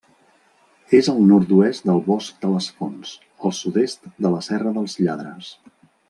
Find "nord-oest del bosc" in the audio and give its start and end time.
1.31-2.39